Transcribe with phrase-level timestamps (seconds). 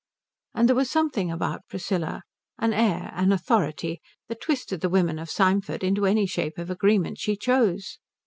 [0.55, 2.23] And there was something about Priscilla,
[2.57, 7.19] an air, an authority, that twisted the women of Symford into any shape of agreement
[7.19, 7.99] she chose.